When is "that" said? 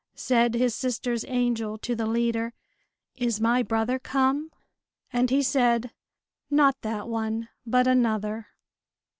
6.81-7.07